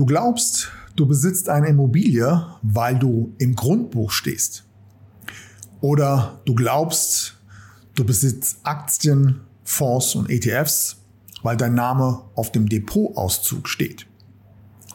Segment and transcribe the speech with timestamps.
[0.00, 4.64] Du glaubst, du besitzt eine Immobilie, weil du im Grundbuch stehst.
[5.82, 7.36] Oder du glaubst,
[7.96, 10.96] du besitzt Aktien, Fonds und ETFs,
[11.42, 14.06] weil dein Name auf dem Depotauszug steht.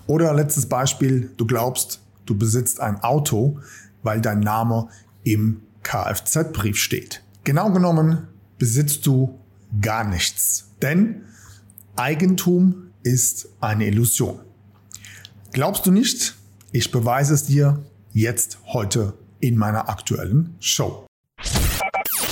[0.07, 3.59] Oder letztes Beispiel, du glaubst, du besitzt ein Auto,
[4.01, 4.87] weil dein Name
[5.23, 7.21] im Kfz-Brief steht.
[7.43, 8.27] Genau genommen
[8.57, 9.37] besitzt du
[9.79, 11.25] gar nichts, denn
[11.95, 14.44] Eigentum ist eine Illusion.
[15.55, 16.35] Glaubst du nicht?
[16.73, 21.07] Ich beweise es dir jetzt heute in meiner aktuellen Show.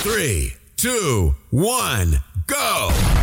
[0.03, 3.22] 3, 2, 1, go!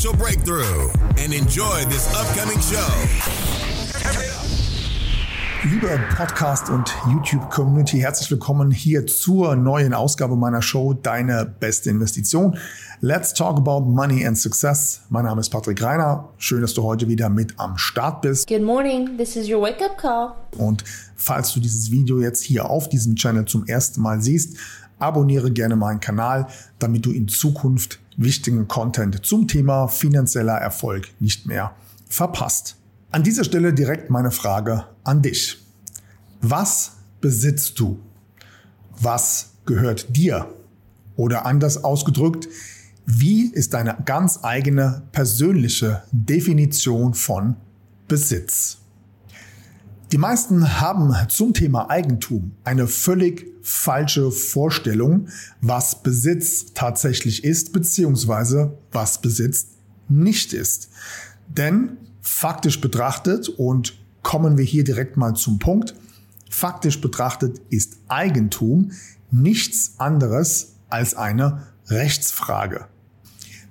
[0.01, 2.91] financial breakthrough and enjoy this upcoming show.
[5.69, 12.57] Liebe Podcast und YouTube-Community, herzlich willkommen hier zur neuen Ausgabe meiner Show Deine beste Investition.
[13.01, 15.01] Let's talk about money and success.
[15.09, 16.29] Mein Name ist Patrick Reiner.
[16.37, 18.47] Schön, dass du heute wieder mit am Start bist.
[18.47, 20.33] Good morning, this is your wake-up call.
[20.57, 20.83] Und
[21.15, 24.57] falls du dieses Video jetzt hier auf diesem Channel zum ersten Mal siehst,
[24.97, 26.47] abonniere gerne meinen Kanal,
[26.79, 31.75] damit du in Zukunft wichtigen Content zum Thema finanzieller Erfolg nicht mehr
[32.07, 32.75] verpasst.
[33.11, 35.57] An dieser Stelle direkt meine Frage an dich.
[36.41, 37.99] Was besitzt du?
[38.99, 40.47] Was gehört dir?
[41.15, 42.47] Oder anders ausgedrückt,
[43.05, 47.55] wie ist deine ganz eigene persönliche Definition von
[48.07, 48.80] Besitz?
[50.11, 55.29] Die meisten haben zum Thema Eigentum eine völlig falsche Vorstellung,
[55.61, 59.67] was Besitz tatsächlich ist, beziehungsweise was Besitz
[60.09, 60.89] nicht ist.
[61.47, 65.95] Denn faktisch betrachtet, und kommen wir hier direkt mal zum Punkt,
[66.49, 68.91] faktisch betrachtet ist Eigentum
[69.31, 72.87] nichts anderes als eine Rechtsfrage.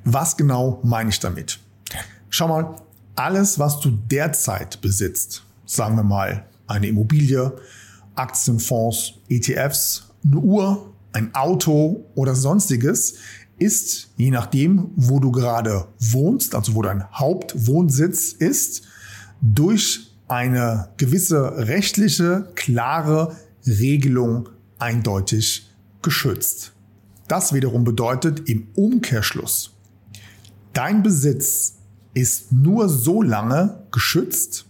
[0.05, 1.61] Was genau meine ich damit?
[2.31, 2.77] Schau mal,
[3.15, 7.53] alles, was du derzeit besitzt, sagen wir mal, eine Immobilie,
[8.17, 13.15] Aktienfonds, ETFs, eine Uhr, ein Auto oder sonstiges,
[13.59, 18.83] ist, je nachdem, wo du gerade wohnst, also wo dein Hauptwohnsitz ist,
[19.41, 24.49] durch eine gewisse rechtliche, klare Regelung
[24.79, 25.71] eindeutig
[26.03, 26.73] geschützt.
[27.29, 29.77] Das wiederum bedeutet im Umkehrschluss,
[30.73, 31.77] dein Besitz
[32.15, 34.67] ist nur so lange geschützt,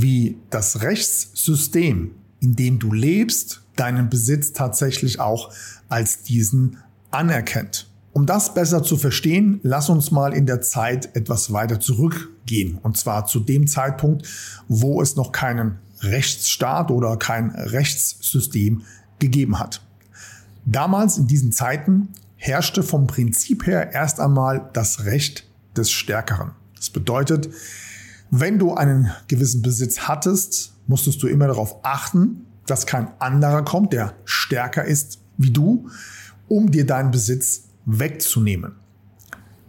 [0.00, 5.52] wie das Rechtssystem, in dem du lebst, deinen Besitz tatsächlich auch
[5.88, 6.78] als diesen
[7.10, 7.88] anerkennt.
[8.12, 12.78] Um das besser zu verstehen, lass uns mal in der Zeit etwas weiter zurückgehen.
[12.82, 14.26] Und zwar zu dem Zeitpunkt,
[14.68, 18.82] wo es noch keinen Rechtsstaat oder kein Rechtssystem
[19.18, 19.80] gegeben hat.
[20.64, 26.52] Damals in diesen Zeiten herrschte vom Prinzip her erst einmal das Recht des Stärkeren.
[26.76, 27.48] Das bedeutet,
[28.30, 33.92] wenn du einen gewissen Besitz hattest, musstest du immer darauf achten, dass kein anderer kommt,
[33.92, 35.88] der stärker ist wie du,
[36.48, 38.76] um dir deinen Besitz wegzunehmen.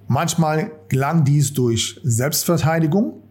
[0.07, 3.23] Manchmal gelang dies durch Selbstverteidigung,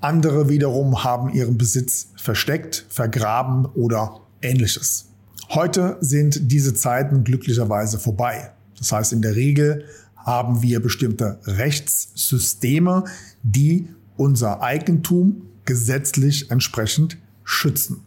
[0.00, 5.06] andere wiederum haben ihren Besitz versteckt, vergraben oder ähnliches.
[5.50, 8.52] Heute sind diese Zeiten glücklicherweise vorbei.
[8.78, 9.84] Das heißt, in der Regel
[10.16, 13.04] haben wir bestimmte Rechtssysteme,
[13.42, 13.88] die
[14.20, 18.02] unser Eigentum gesetzlich entsprechend schützen.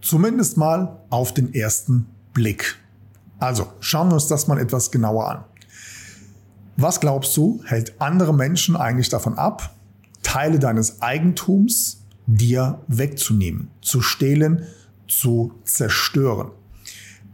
[0.00, 2.76] Zumindest mal auf den ersten Blick.
[3.40, 5.44] Also schauen wir uns das mal etwas genauer an.
[6.76, 9.74] Was glaubst du, hält andere Menschen eigentlich davon ab,
[10.22, 14.62] Teile deines Eigentums dir wegzunehmen, zu stehlen,
[15.08, 16.52] zu zerstören?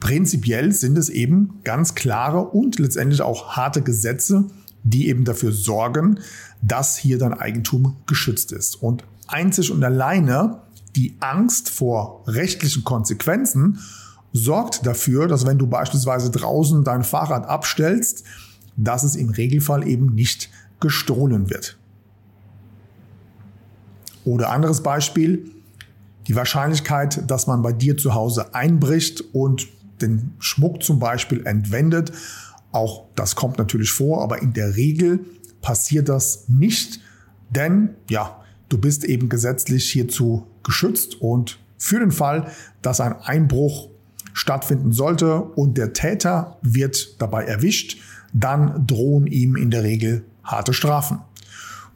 [0.00, 4.46] Prinzipiell sind es eben ganz klare und letztendlich auch harte Gesetze,
[4.84, 6.20] die eben dafür sorgen,
[6.62, 8.76] dass hier dein Eigentum geschützt ist.
[8.76, 10.60] Und einzig und alleine
[10.94, 13.80] die Angst vor rechtlichen Konsequenzen
[14.32, 18.24] sorgt dafür, dass wenn du beispielsweise draußen dein Fahrrad abstellst,
[18.76, 20.50] dass es im Regelfall eben nicht
[20.80, 21.78] gestohlen wird.
[24.24, 25.50] Oder anderes Beispiel,
[26.26, 29.68] die Wahrscheinlichkeit, dass man bei dir zu Hause einbricht und
[30.00, 32.12] den Schmuck zum Beispiel entwendet,
[32.74, 35.20] auch das kommt natürlich vor, aber in der Regel
[35.62, 37.00] passiert das nicht,
[37.50, 42.50] denn ja, du bist eben gesetzlich hierzu geschützt und für den Fall,
[42.82, 43.88] dass ein Einbruch
[44.32, 47.98] stattfinden sollte und der Täter wird dabei erwischt,
[48.32, 51.20] dann drohen ihm in der Regel harte Strafen.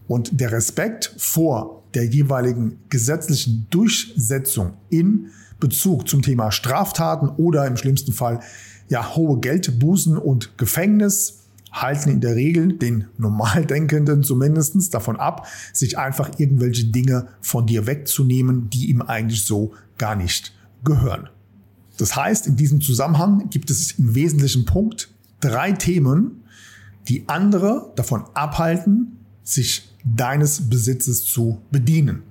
[0.06, 7.76] Und der Respekt vor der jeweiligen gesetzlichen Durchsetzung in Bezug zum Thema Straftaten oder im
[7.76, 8.40] schlimmsten Fall
[8.88, 15.98] ja hohe Geldbußen und Gefängnis halten in der Regel den Normaldenkenden zumindest davon ab, sich
[15.98, 20.54] einfach irgendwelche Dinge von dir wegzunehmen, die ihm eigentlich so gar nicht
[20.84, 21.28] gehören.
[21.98, 26.42] Das heißt, in diesem Zusammenhang gibt es im wesentlichen Punkt drei Themen,
[27.08, 32.22] die andere davon abhalten, sich deines Besitzes zu bedienen.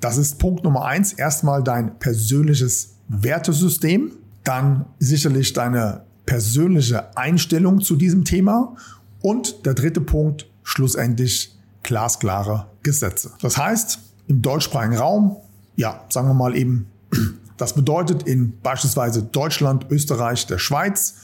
[0.00, 1.12] Das ist Punkt Nummer eins.
[1.12, 4.12] Erstmal dein persönliches Wertesystem,
[4.46, 8.76] dann sicherlich deine persönliche Einstellung zu diesem Thema
[9.20, 13.32] und der dritte Punkt, schlussendlich glasklare Gesetze.
[13.40, 13.98] Das heißt,
[14.28, 15.36] im deutschsprachigen Raum,
[15.76, 16.86] ja, sagen wir mal eben,
[17.56, 21.16] das bedeutet in beispielsweise Deutschland, Österreich, der Schweiz,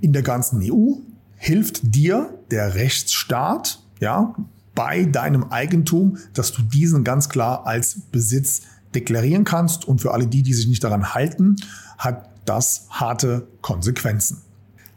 [0.00, 0.96] in der ganzen EU
[1.36, 4.34] hilft dir der Rechtsstaat, ja,
[4.74, 8.62] bei deinem Eigentum, dass du diesen ganz klar als Besitz
[8.94, 9.86] deklarieren kannst.
[9.86, 11.56] Und für alle die, die sich nicht daran halten,
[11.96, 14.42] hat das harte Konsequenzen.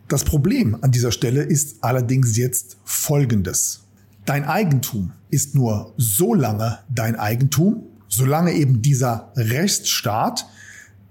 [0.07, 3.81] Das Problem an dieser Stelle ist allerdings jetzt folgendes.
[4.25, 10.45] Dein Eigentum ist nur so lange dein Eigentum, solange eben dieser Rechtsstaat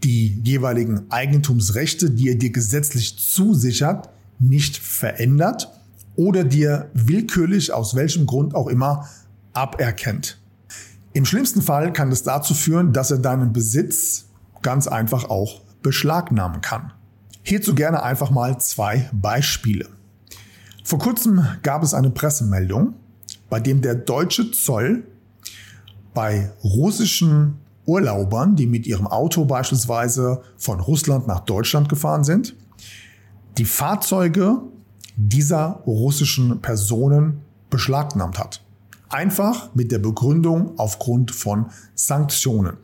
[0.03, 5.73] die jeweiligen Eigentumsrechte, die er dir gesetzlich zusichert, nicht verändert
[6.15, 9.09] oder dir willkürlich aus welchem Grund auch immer
[9.53, 10.39] aberkennt.
[11.13, 14.27] Im schlimmsten Fall kann es dazu führen, dass er deinen Besitz
[14.63, 16.93] ganz einfach auch beschlagnahmen kann.
[17.45, 19.89] Hierzu gerne einfach mal zwei Beispiele.
[20.83, 22.95] Vor kurzem gab es eine Pressemeldung,
[23.49, 25.05] bei dem der deutsche Zoll
[26.13, 32.57] bei russischen Urlaubern, die mit ihrem Auto beispielsweise von Russland nach Deutschland gefahren sind,
[33.57, 34.63] die Fahrzeuge
[35.15, 38.61] dieser russischen Personen beschlagnahmt hat.
[39.09, 42.77] Einfach mit der Begründung aufgrund von Sanktionen.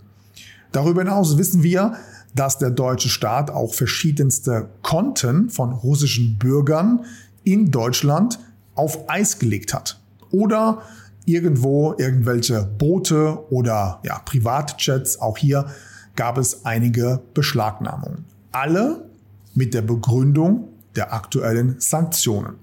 [0.71, 1.97] Darüber hinaus wissen wir,
[2.35, 7.05] dass der deutsche Staat auch verschiedenste Konten von russischen Bürgern
[7.45, 8.39] in Deutschland
[8.75, 10.01] auf Eis gelegt hat.
[10.31, 10.83] Oder
[11.27, 15.21] irgendwo irgendwelche Boote oder ja, Privatjets.
[15.21, 15.67] Auch hier
[16.17, 18.25] gab es einige Beschlagnahmungen.
[18.51, 19.05] Alle
[19.55, 22.57] mit der Begründung der aktuellen Sanktionen.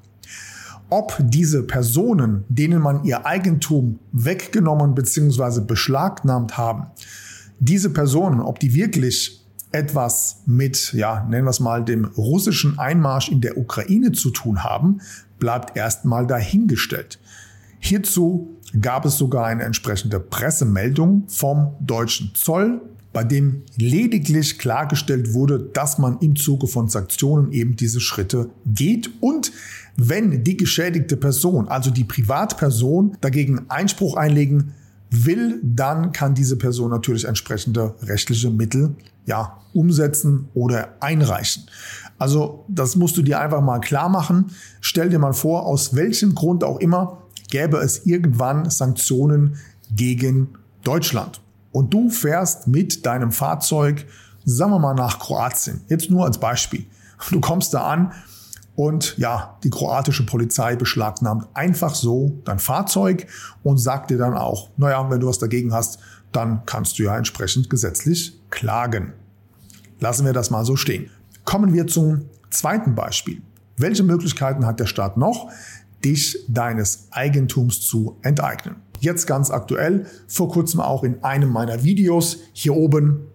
[0.89, 5.62] Ob diese Personen, denen man ihr Eigentum weggenommen bzw.
[5.62, 6.88] beschlagnahmt haben,
[7.60, 13.30] diese Personen, ob die wirklich etwas mit, ja, nennen wir es mal, dem russischen Einmarsch
[13.30, 15.01] in der Ukraine zu tun haben,
[15.39, 17.19] bleibt erstmal dahingestellt.
[17.80, 22.81] Hierzu gab es sogar eine entsprechende Pressemeldung vom deutschen Zoll,
[23.12, 29.10] bei dem lediglich klargestellt wurde, dass man im Zuge von Sanktionen eben diese Schritte geht
[29.19, 29.51] und
[29.98, 34.74] wenn die geschädigte Person, also die Privatperson, dagegen Einspruch einlegen
[35.10, 38.96] will, dann kann diese Person natürlich entsprechende rechtliche Mittel
[39.26, 41.64] ja, umsetzen oder einreichen.
[42.18, 44.52] Also das musst du dir einfach mal klar machen.
[44.82, 49.56] Stell dir mal vor, aus welchem Grund auch immer gäbe es irgendwann Sanktionen
[49.96, 50.50] gegen
[50.84, 51.42] Deutschland.
[51.72, 54.06] Und du fährst mit deinem Fahrzeug,
[54.44, 55.82] sagen wir mal, nach Kroatien.
[55.88, 56.86] Jetzt nur als Beispiel.
[57.32, 58.12] Du kommst da an
[58.79, 63.27] und ja, die kroatische Polizei beschlagnahmt einfach so dein Fahrzeug
[63.62, 66.00] und sagt dir dann auch, naja, wenn du was dagegen hast,
[66.31, 69.12] dann kannst du ja entsprechend gesetzlich klagen.
[70.00, 71.09] Lassen wir das mal so stehen.
[71.43, 73.41] Kommen wir zum zweiten Beispiel.
[73.75, 75.50] Welche Möglichkeiten hat der Staat noch,
[76.05, 78.77] dich deines Eigentums zu enteignen?
[79.01, 83.27] Jetzt ganz aktuell, vor kurzem auch in einem meiner Videos hier oben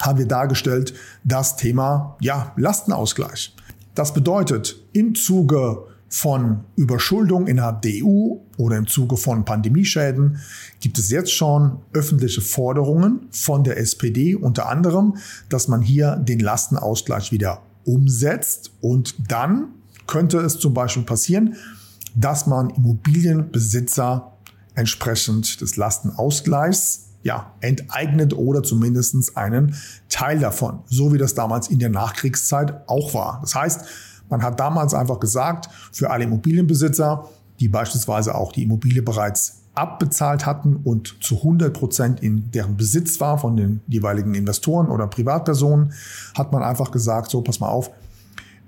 [0.00, 3.54] haben wir dargestellt das Thema ja, Lastenausgleich.
[3.94, 10.38] Das bedeutet, im Zuge von Überschuldung innerhalb der EU oder im Zuge von Pandemieschäden
[10.80, 15.16] gibt es jetzt schon öffentliche Forderungen von der SPD unter anderem,
[15.48, 18.72] dass man hier den Lastenausgleich wieder umsetzt.
[18.82, 19.68] Und dann
[20.06, 21.56] könnte es zum Beispiel passieren,
[22.14, 24.36] dass man Immobilienbesitzer
[24.74, 29.74] entsprechend des Lastenausgleichs ja, enteignet oder zumindest einen
[30.08, 33.38] Teil davon, so wie das damals in der Nachkriegszeit auch war.
[33.40, 33.86] Das heißt,
[34.28, 37.28] man hat damals einfach gesagt, für alle Immobilienbesitzer,
[37.60, 43.20] die beispielsweise auch die Immobilie bereits abbezahlt hatten und zu 100 Prozent in deren Besitz
[43.20, 45.92] war von den jeweiligen Investoren oder Privatpersonen,
[46.36, 47.90] hat man einfach gesagt, so pass mal auf,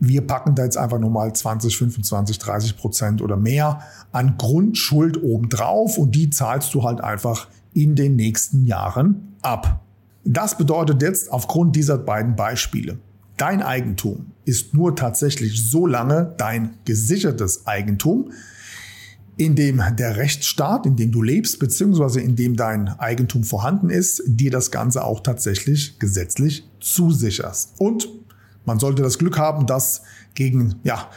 [0.00, 3.80] wir packen da jetzt einfach nur mal 20, 25, 30 Prozent oder mehr
[4.12, 9.84] an Grundschuld obendrauf und die zahlst du halt einfach in den nächsten Jahren ab.
[10.24, 12.98] Das bedeutet jetzt aufgrund dieser beiden Beispiele,
[13.36, 18.32] dein Eigentum ist nur tatsächlich so lange dein gesichertes Eigentum,
[19.36, 24.22] in dem der Rechtsstaat, in dem du lebst, beziehungsweise in dem dein Eigentum vorhanden ist,
[24.26, 27.74] dir das Ganze auch tatsächlich gesetzlich zusicherst.
[27.78, 28.08] Und
[28.64, 30.02] man sollte das Glück haben, dass
[30.34, 31.10] gegen ja,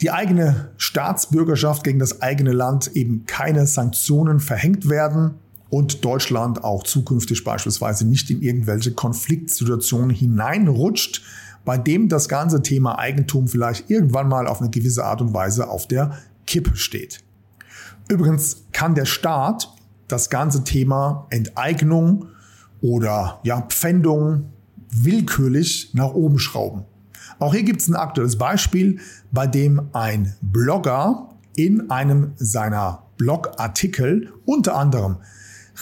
[0.00, 5.34] die eigene Staatsbürgerschaft, gegen das eigene Land eben keine Sanktionen verhängt werden
[5.68, 11.22] und Deutschland auch zukünftig beispielsweise nicht in irgendwelche Konfliktsituationen hineinrutscht,
[11.64, 15.68] bei dem das ganze Thema Eigentum vielleicht irgendwann mal auf eine gewisse Art und Weise
[15.68, 17.20] auf der Kippe steht.
[18.08, 19.72] Übrigens kann der Staat
[20.06, 22.26] das ganze Thema Enteignung
[22.80, 24.52] oder ja, Pfändung
[24.90, 26.84] willkürlich nach oben schrauben.
[27.40, 29.00] Auch hier gibt es ein aktuelles Beispiel,
[29.32, 35.16] bei dem ein Blogger in einem seiner Blogartikel unter anderem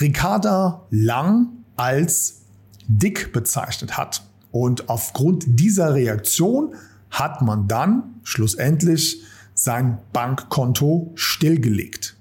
[0.01, 2.43] Ricarda Lang als
[2.87, 4.23] dick bezeichnet hat.
[4.51, 6.75] Und aufgrund dieser Reaktion
[7.11, 9.23] hat man dann schlussendlich
[9.55, 12.17] sein Bankkonto stillgelegt.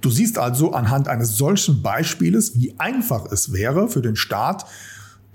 [0.00, 4.66] Du siehst also anhand eines solchen Beispieles, wie einfach es wäre für den Staat,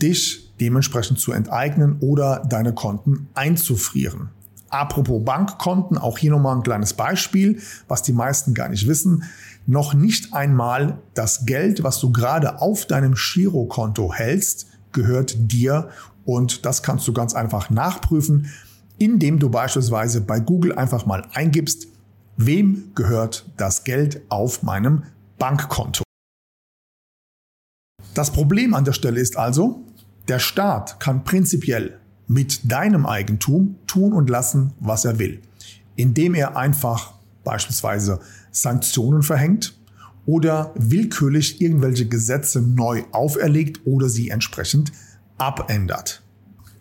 [0.02, 4.30] dich dementsprechend zu enteignen oder deine Konten einzufrieren.
[4.70, 9.24] Apropos Bankkonten, auch hier nochmal ein kleines Beispiel, was die meisten gar nicht wissen.
[9.68, 15.90] Noch nicht einmal das Geld, was du gerade auf deinem Girokonto hältst, gehört dir
[16.26, 18.50] und das kannst du ganz einfach nachprüfen
[19.02, 21.88] indem du beispielsweise bei Google einfach mal eingibst,
[22.38, 25.04] wem gehört das Geld auf meinem
[25.40, 26.04] Bankkonto.
[28.14, 29.84] Das Problem an der Stelle ist also,
[30.28, 35.42] der Staat kann prinzipiell mit deinem Eigentum tun und lassen, was er will,
[35.96, 37.14] indem er einfach
[37.44, 38.20] beispielsweise
[38.52, 39.78] Sanktionen verhängt
[40.26, 44.92] oder willkürlich irgendwelche Gesetze neu auferlegt oder sie entsprechend
[45.38, 46.22] abändert.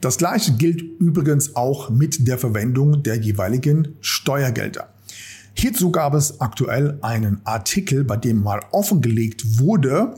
[0.01, 4.89] Das gleiche gilt übrigens auch mit der Verwendung der jeweiligen Steuergelder.
[5.53, 10.15] Hierzu gab es aktuell einen Artikel, bei dem mal offengelegt wurde,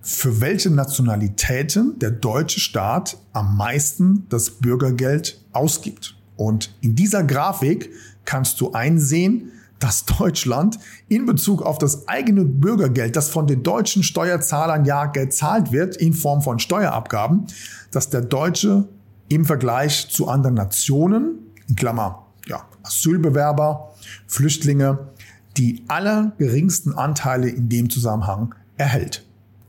[0.00, 6.16] für welche Nationalitäten der deutsche Staat am meisten das Bürgergeld ausgibt.
[6.36, 7.90] Und in dieser Grafik
[8.26, 10.78] kannst du einsehen, dass Deutschland
[11.08, 16.14] in Bezug auf das eigene Bürgergeld, das von den deutschen Steuerzahlern ja gezahlt wird in
[16.14, 17.46] Form von Steuerabgaben,
[17.90, 18.88] dass der Deutsche
[19.28, 23.92] im Vergleich zu anderen Nationen, in Klammer, ja, Asylbewerber,
[24.26, 25.08] Flüchtlinge,
[25.56, 29.25] die allergeringsten Anteile in dem Zusammenhang erhält.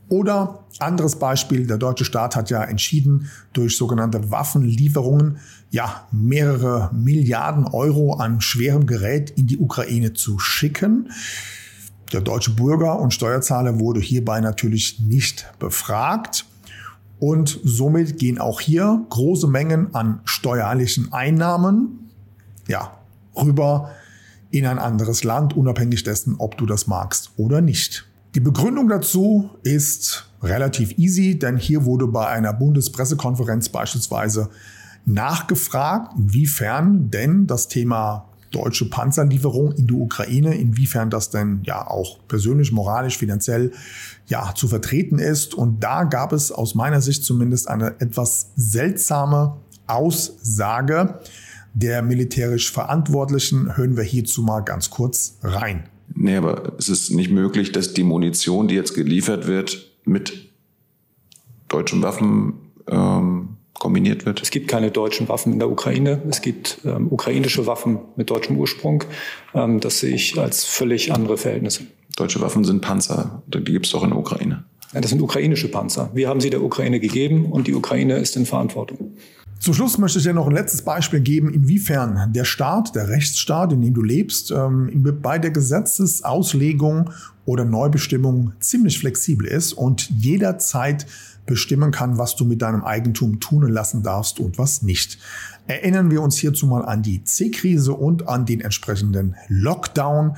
[0.08, 5.38] Oder anderes Beispiel, der deutsche Staat hat ja entschieden, durch sogenannte Waffenlieferungen
[5.70, 11.10] ja mehrere Milliarden Euro an schwerem Gerät in die Ukraine zu schicken.
[12.12, 16.46] Der deutsche Bürger und Steuerzahler wurde hierbei natürlich nicht befragt.
[17.20, 22.08] Und somit gehen auch hier große Mengen an steuerlichen Einnahmen
[22.68, 22.92] ja,
[23.34, 23.90] rüber
[24.50, 28.06] in ein anderes Land, unabhängig dessen, ob du das magst oder nicht.
[28.34, 34.50] Die Begründung dazu ist relativ easy, denn hier wurde bei einer Bundespressekonferenz beispielsweise
[35.06, 42.18] nachgefragt, inwiefern denn das Thema deutsche Panzerlieferung in die Ukraine, inwiefern das denn ja auch
[42.28, 43.72] persönlich, moralisch, finanziell
[44.26, 45.54] ja zu vertreten ist.
[45.54, 49.56] Und da gab es aus meiner Sicht zumindest eine etwas seltsame
[49.86, 51.20] Aussage
[51.74, 53.76] der militärisch Verantwortlichen.
[53.76, 55.84] Hören wir hierzu mal ganz kurz rein.
[56.14, 60.50] Nee, aber es ist nicht möglich, dass die Munition, die jetzt geliefert wird, mit
[61.68, 62.54] deutschen Waffen
[62.88, 64.42] ähm, kombiniert wird?
[64.42, 66.22] Es gibt keine deutschen Waffen in der Ukraine.
[66.28, 69.04] Es gibt ähm, ukrainische Waffen mit deutschem Ursprung.
[69.54, 71.84] Ähm, das sehe ich als völlig andere Verhältnisse.
[72.16, 73.42] Deutsche Waffen sind Panzer.
[73.46, 74.64] Die gibt es doch in der Ukraine.
[74.92, 76.10] Ja, das sind ukrainische Panzer.
[76.14, 79.14] Wir haben sie der Ukraine gegeben und die Ukraine ist in Verantwortung.
[79.60, 83.72] Zum Schluss möchte ich dir noch ein letztes Beispiel geben, inwiefern der Staat, der Rechtsstaat,
[83.72, 87.10] in dem du lebst, ähm, bei der Gesetzesauslegung
[87.44, 91.06] oder Neubestimmung ziemlich flexibel ist und jederzeit
[91.44, 95.18] bestimmen kann, was du mit deinem Eigentum tun lassen darfst und was nicht.
[95.66, 100.36] Erinnern wir uns hierzu mal an die C-Krise und an den entsprechenden Lockdown.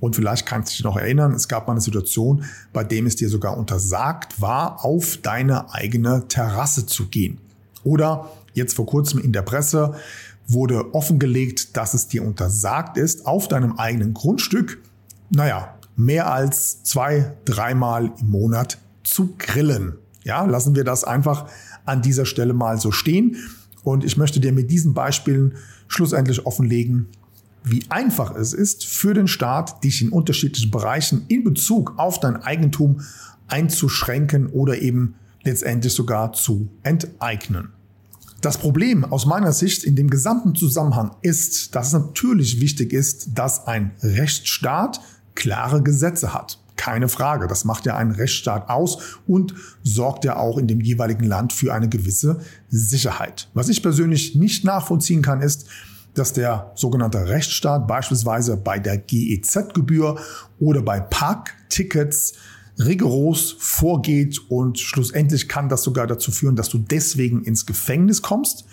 [0.00, 3.16] Und vielleicht kannst du dich noch erinnern, es gab mal eine Situation, bei dem es
[3.16, 7.38] dir sogar untersagt war, auf deine eigene Terrasse zu gehen.
[7.82, 9.94] Oder jetzt vor kurzem in der Presse
[10.46, 14.78] wurde offengelegt, dass es dir untersagt ist, auf deinem eigenen Grundstück,
[15.30, 19.94] naja, mehr als zwei, dreimal im Monat zu grillen.
[20.24, 21.48] Ja, lassen wir das einfach
[21.84, 23.36] an dieser Stelle mal so stehen.
[23.82, 27.08] Und ich möchte dir mit diesen Beispielen schlussendlich offenlegen,
[27.64, 32.36] wie einfach es ist für den Staat, dich in unterschiedlichen Bereichen in Bezug auf dein
[32.36, 33.00] Eigentum
[33.48, 37.70] einzuschränken oder eben letztendlich sogar zu enteignen.
[38.40, 43.36] Das Problem aus meiner Sicht in dem gesamten Zusammenhang ist, dass es natürlich wichtig ist,
[43.36, 45.00] dass ein Rechtsstaat
[45.34, 46.60] klare Gesetze hat.
[46.76, 51.24] Keine Frage, das macht ja einen Rechtsstaat aus und sorgt ja auch in dem jeweiligen
[51.24, 53.48] Land für eine gewisse Sicherheit.
[53.54, 55.66] Was ich persönlich nicht nachvollziehen kann, ist,
[56.14, 60.16] dass der sogenannte Rechtsstaat beispielsweise bei der GEZ-Gebühr
[60.60, 62.34] oder bei Parktickets
[62.78, 68.64] rigoros vorgeht und schlussendlich kann das sogar dazu führen, dass du deswegen ins Gefängnis kommst.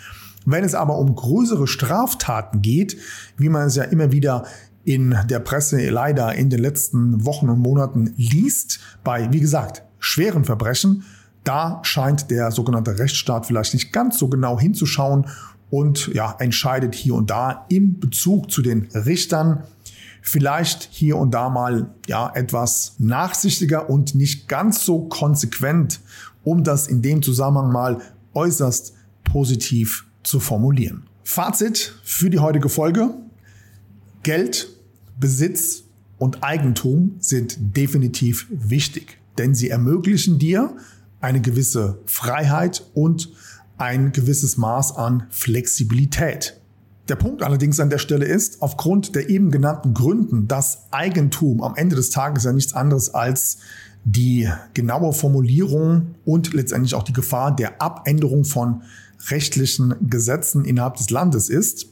[0.44, 2.96] Wenn es aber um größere Straftaten geht,
[3.36, 4.46] wie man es ja immer wieder
[4.84, 10.44] in der Presse leider in den letzten Wochen und Monaten liest, bei, wie gesagt, schweren
[10.44, 11.02] Verbrechen,
[11.42, 15.26] da scheint der sogenannte Rechtsstaat vielleicht nicht ganz so genau hinzuschauen
[15.70, 19.64] und ja, entscheidet hier und da im Bezug zu den Richtern
[20.28, 26.00] vielleicht hier und da mal ja etwas nachsichtiger und nicht ganz so konsequent,
[26.42, 28.00] um das in dem Zusammenhang mal
[28.34, 31.04] äußerst positiv zu formulieren.
[31.22, 33.14] Fazit für die heutige Folge.
[34.22, 34.68] Geld,
[35.18, 35.84] Besitz
[36.18, 40.76] und Eigentum sind definitiv wichtig, denn sie ermöglichen dir
[41.20, 43.30] eine gewisse Freiheit und
[43.78, 46.60] ein gewisses Maß an Flexibilität.
[47.08, 51.76] Der Punkt allerdings an der Stelle ist, aufgrund der eben genannten Gründen, dass Eigentum am
[51.76, 53.58] Ende des Tages ja nichts anderes als
[54.04, 58.82] die genaue Formulierung und letztendlich auch die Gefahr der Abänderung von
[59.30, 61.86] rechtlichen Gesetzen innerhalb des Landes ist,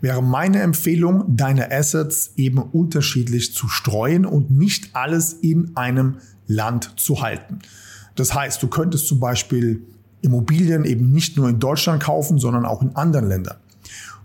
[0.00, 6.94] wäre meine Empfehlung, deine Assets eben unterschiedlich zu streuen und nicht alles in einem Land
[6.96, 7.58] zu halten.
[8.14, 9.82] Das heißt, du könntest zum Beispiel
[10.22, 13.56] Immobilien eben nicht nur in Deutschland kaufen, sondern auch in anderen Ländern.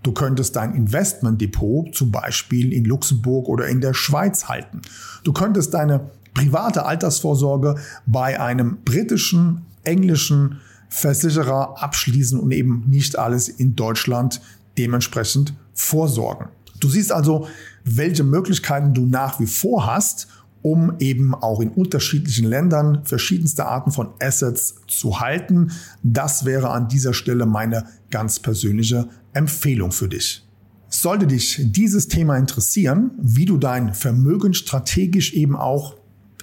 [0.06, 4.82] Du könntest dein Investmentdepot zum Beispiel in Luxemburg oder in der Schweiz halten.
[5.24, 7.74] Du könntest deine private Altersvorsorge
[8.06, 14.42] bei einem britischen, englischen Versicherer abschließen und eben nicht alles in Deutschland
[14.78, 16.50] dementsprechend vorsorgen.
[16.80, 17.48] Du siehst also,
[17.84, 20.28] welche Möglichkeiten du nach wie vor hast,
[20.66, 25.72] um eben auch in unterschiedlichen Ländern verschiedenste Arten von Assets zu halten.
[26.02, 30.44] Das wäre an dieser Stelle meine ganz persönliche Empfehlung für dich.
[30.90, 35.98] Sollte dich dieses Thema interessieren, wie du dein Vermögen strategisch eben auch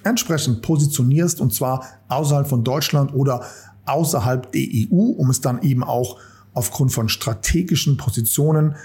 [0.04, 3.44] entsprechend positionierst, und zwar außerhalb von Deutschland oder
[3.86, 6.16] außerhalb der EU, um es dann eben auch
[6.54, 8.76] aufgrund von strategischen Positionen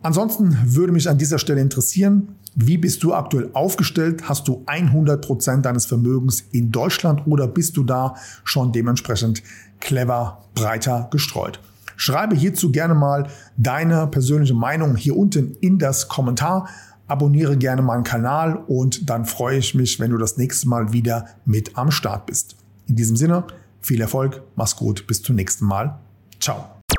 [0.02, 2.35] Ansonsten würde mich an dieser Stelle interessieren,
[2.66, 4.29] wie bist du aktuell aufgestellt?
[4.29, 9.42] Hast du 100% deines Vermögens in Deutschland oder bist du da schon dementsprechend
[9.81, 11.61] clever breiter gestreut?
[11.96, 16.68] Schreibe hierzu gerne mal deine persönliche Meinung hier unten in das Kommentar.
[17.07, 21.27] Abonniere gerne meinen Kanal und dann freue ich mich, wenn du das nächste Mal wieder
[21.44, 22.57] mit am Start bist.
[22.87, 23.44] In diesem Sinne,
[23.81, 25.99] viel Erfolg, mach's gut, bis zum nächsten Mal.
[26.40, 26.80] Ciao.